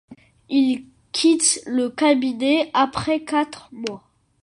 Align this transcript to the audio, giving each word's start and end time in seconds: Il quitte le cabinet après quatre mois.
Il 0.49 0.85
quitte 1.11 1.61
le 1.67 1.91
cabinet 1.91 2.71
après 2.73 3.23
quatre 3.23 3.69
mois. 3.71 4.01